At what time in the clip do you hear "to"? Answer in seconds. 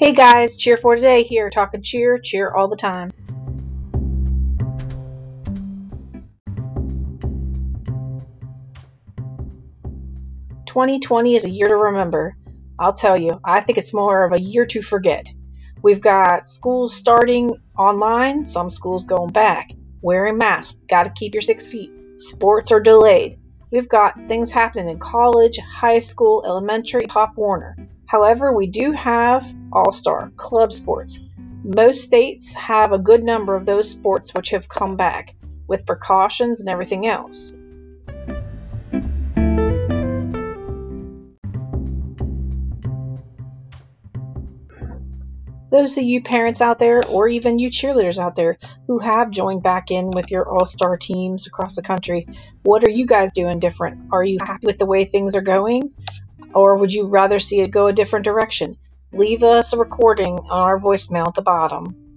11.66-11.74, 14.66-14.82